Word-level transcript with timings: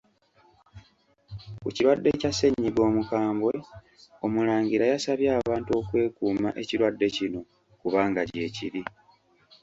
Ku 1.61 1.69
kirwadde 1.75 2.09
kya 2.21 2.31
ssennyiga 2.33 2.81
omukambwe, 2.89 3.51
Omulangira 4.25 4.85
yasabye 4.93 5.27
abantu 5.39 5.69
okwekuuma 5.79 6.49
ekirwadde 6.61 7.07
kino 7.15 7.39
kubanga 7.81 8.21
gyekiri. 8.31 8.81